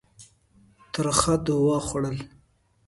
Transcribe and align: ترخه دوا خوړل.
ترخه 0.93 1.33
دوا 1.45 1.77
خوړل. 1.87 2.17